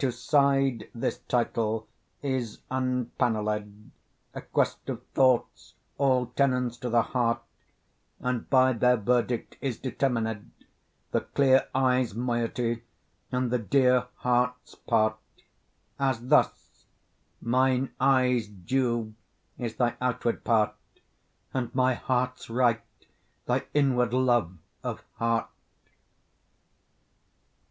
[0.00, 1.88] To side this title
[2.20, 3.88] is impannelled
[4.34, 7.40] A quest of thoughts, all tenants to the heart;
[8.18, 10.50] And by their verdict is determined
[11.12, 12.82] The clear eye's moiety,
[13.32, 15.16] and the dear heart's part:
[15.98, 16.84] As thus;
[17.40, 19.14] mine eye's due
[19.56, 20.74] is thy outward part,
[21.54, 22.82] And my heart's right,
[23.46, 25.48] thy inward love of heart.